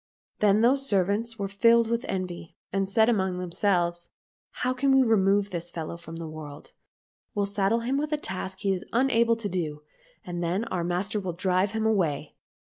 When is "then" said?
0.39-0.61, 10.43-10.63